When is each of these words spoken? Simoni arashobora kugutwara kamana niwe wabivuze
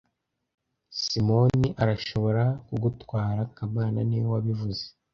Simoni 1.01 1.69
arashobora 1.81 2.43
kugutwara 2.65 3.41
kamana 3.55 3.99
niwe 4.07 4.27
wabivuze 4.35 4.83